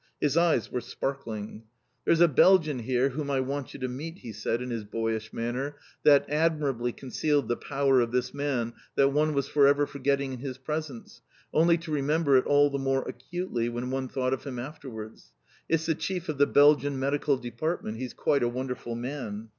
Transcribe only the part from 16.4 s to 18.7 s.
Belgian Medical Department. He's quite a